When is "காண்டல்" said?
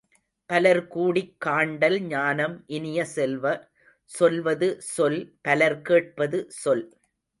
1.45-1.99